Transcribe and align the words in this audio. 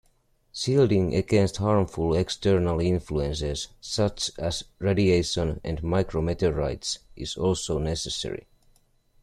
Shielding 0.51 1.13
against 1.13 1.57
harmful 1.57 2.15
external 2.15 2.79
influences 2.79 3.67
such 3.79 4.31
as 4.39 4.63
radiation 4.79 5.61
and 5.63 5.83
micro-meteorites 5.83 6.97
is 7.15 7.37
also 7.37 7.77
necessary. 7.77 8.47